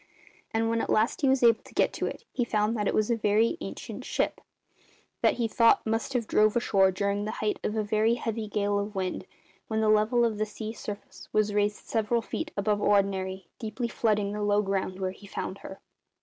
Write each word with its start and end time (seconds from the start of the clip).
And 0.51 0.67
when 0.67 0.81
at 0.81 0.89
last 0.89 1.21
he 1.21 1.29
was 1.29 1.43
able 1.43 1.61
to 1.61 1.75
get 1.75 1.93
to 1.93 2.07
it 2.07 2.25
he 2.33 2.43
found 2.43 2.75
that 2.75 2.87
it 2.87 2.93
was 2.95 3.11
a 3.11 3.15
very 3.15 3.55
ancient 3.61 4.03
ship, 4.03 4.41
that 5.21 5.35
he 5.35 5.47
thought 5.47 5.85
must 5.85 6.13
have 6.13 6.25
drove 6.25 6.55
ashore 6.55 6.89
during 6.89 7.23
the 7.25 7.33
height 7.37 7.59
of 7.63 7.75
a 7.77 7.83
very 7.83 8.15
heavy 8.15 8.47
gale 8.47 8.79
of 8.79 8.95
wind, 8.95 9.27
when 9.67 9.79
the 9.79 9.89
level 9.89 10.25
of 10.25 10.39
the 10.39 10.45
sea 10.47 10.73
surface 10.73 11.29
was 11.31 11.53
raised 11.53 11.85
several 11.85 12.23
feet 12.23 12.49
above 12.57 12.81
ordinary, 12.81 13.47
deeply 13.59 13.87
flooding 13.87 14.31
the 14.31 14.41
low 14.41 14.63
ground 14.63 14.99
where 14.99 15.11
he 15.11 15.27
found 15.27 15.59
her. 15.59 15.79